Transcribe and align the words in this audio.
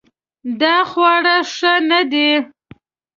دا 0.61 0.75
خواړه 0.89 1.35
ښه 1.53 1.73
نه 1.89 2.01
دي 2.11 2.31